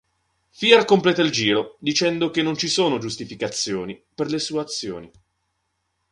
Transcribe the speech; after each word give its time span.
Fear 0.49 0.83
completa 0.85 1.21
il 1.21 1.29
giro 1.29 1.77
dicendo 1.79 2.31
che 2.31 2.41
non 2.41 2.57
ci 2.57 2.67
sono 2.67 2.97
giustificazioni 2.97 4.03
per 4.15 4.31
le 4.31 4.39
sue 4.39 4.59
azioni. 4.61 5.11